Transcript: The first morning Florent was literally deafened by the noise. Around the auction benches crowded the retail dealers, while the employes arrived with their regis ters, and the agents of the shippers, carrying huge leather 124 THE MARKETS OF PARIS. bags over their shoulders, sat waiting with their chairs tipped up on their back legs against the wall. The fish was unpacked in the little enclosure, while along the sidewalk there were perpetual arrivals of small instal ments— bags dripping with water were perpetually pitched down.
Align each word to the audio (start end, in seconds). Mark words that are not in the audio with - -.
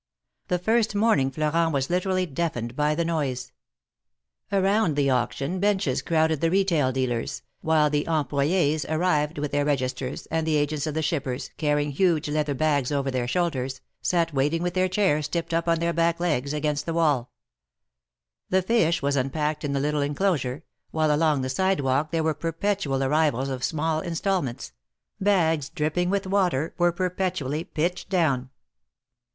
The 0.47 0.57
first 0.57 0.95
morning 0.95 1.29
Florent 1.29 1.73
was 1.73 1.91
literally 1.91 2.25
deafened 2.25 2.75
by 2.75 2.95
the 2.95 3.05
noise. 3.05 3.51
Around 4.51 4.95
the 4.95 5.11
auction 5.11 5.59
benches 5.59 6.01
crowded 6.01 6.41
the 6.41 6.49
retail 6.49 6.91
dealers, 6.91 7.43
while 7.61 7.87
the 7.91 8.07
employes 8.07 8.83
arrived 8.85 9.37
with 9.37 9.51
their 9.51 9.63
regis 9.63 9.93
ters, 9.93 10.25
and 10.31 10.47
the 10.47 10.55
agents 10.55 10.87
of 10.87 10.95
the 10.95 11.03
shippers, 11.03 11.51
carrying 11.57 11.91
huge 11.91 12.27
leather 12.29 12.55
124 12.55 12.57
THE 12.59 12.61
MARKETS 12.65 12.91
OF 12.91 12.95
PARIS. 12.95 12.97
bags 12.97 12.99
over 12.99 13.11
their 13.11 13.27
shoulders, 13.27 13.81
sat 14.01 14.33
waiting 14.33 14.63
with 14.63 14.73
their 14.73 14.89
chairs 14.89 15.27
tipped 15.27 15.53
up 15.53 15.67
on 15.67 15.77
their 15.77 15.93
back 15.93 16.19
legs 16.19 16.51
against 16.51 16.87
the 16.87 16.95
wall. 16.95 17.29
The 18.49 18.63
fish 18.63 19.03
was 19.03 19.15
unpacked 19.15 19.63
in 19.63 19.73
the 19.73 19.79
little 19.79 20.01
enclosure, 20.01 20.63
while 20.89 21.13
along 21.15 21.43
the 21.43 21.47
sidewalk 21.49 22.09
there 22.09 22.23
were 22.23 22.33
perpetual 22.33 23.03
arrivals 23.03 23.49
of 23.49 23.63
small 23.63 24.01
instal 24.01 24.41
ments— 24.43 24.71
bags 25.21 25.69
dripping 25.69 26.09
with 26.09 26.25
water 26.25 26.73
were 26.79 26.91
perpetually 26.91 27.63
pitched 27.63 28.09
down. 28.09 28.49